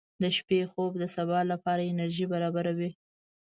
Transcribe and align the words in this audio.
•د 0.21 0.23
شپې 0.37 0.59
خوب 0.71 0.91
د 0.99 1.03
سبا 1.15 1.39
لپاره 1.51 1.89
انرژي 1.91 2.25
برابروي. 2.33 2.91